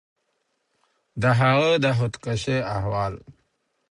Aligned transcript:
د 1.21 1.23
هغه 1.39 1.69
د 1.83 1.85
خودکشي 1.97 2.57
احوال 2.75 3.13